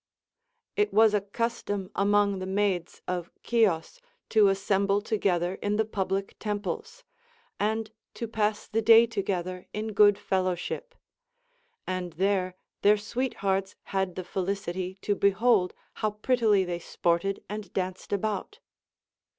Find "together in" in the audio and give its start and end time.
4.99-5.75, 9.05-9.93